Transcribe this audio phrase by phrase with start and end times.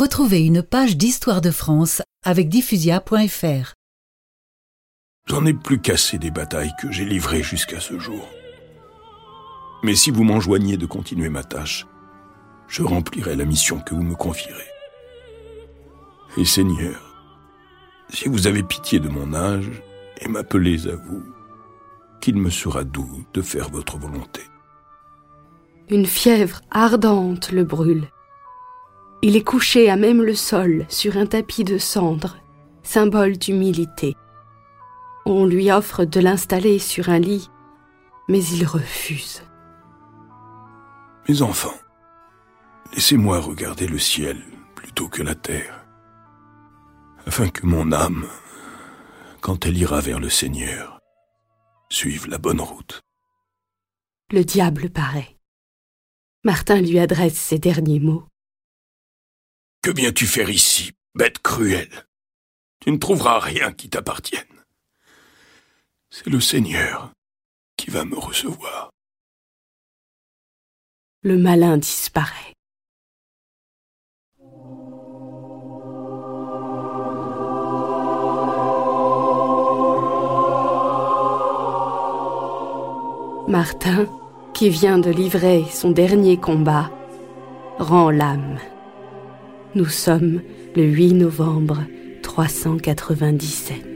[0.00, 3.74] Retrouvez une page d'histoire de France avec diffusia.fr.
[5.26, 8.26] J'en ai plus qu'assez des batailles que j'ai livrées jusqu'à ce jour.
[9.82, 11.86] Mais si vous m'enjoignez de continuer ma tâche,
[12.66, 14.70] je remplirai la mission que vous me confierez.
[16.38, 17.14] Et Seigneur,
[18.08, 19.82] si vous avez pitié de mon âge
[20.22, 21.24] et m'appelez à vous,
[22.22, 24.40] qu'il me sera doux de faire votre volonté.
[25.90, 28.08] Une fièvre ardente le brûle.
[29.22, 32.38] Il est couché à même le sol sur un tapis de cendres,
[32.82, 34.16] symbole d'humilité.
[35.26, 37.50] On lui offre de l'installer sur un lit,
[38.28, 39.42] mais il refuse.
[41.28, 41.78] Mes enfants,
[42.94, 44.38] laissez-moi regarder le ciel
[44.74, 45.84] plutôt que la terre,
[47.26, 48.26] afin que mon âme,
[49.42, 50.98] quand elle ira vers le Seigneur,
[51.90, 53.02] suive la bonne route.
[54.32, 55.36] Le diable paraît.
[56.42, 58.29] Martin lui adresse ces derniers mots.
[59.82, 62.06] Que viens-tu faire ici, bête cruelle?
[62.80, 64.44] Tu ne trouveras rien qui t'appartienne.
[66.10, 67.12] C'est le Seigneur
[67.78, 68.90] qui va me recevoir.
[71.22, 72.52] Le malin disparaît.
[83.48, 84.06] Martin,
[84.52, 86.90] qui vient de livrer son dernier combat,
[87.78, 88.58] rend l'âme.
[89.76, 90.40] Nous sommes
[90.74, 91.84] le 8 novembre
[92.22, 93.89] 397.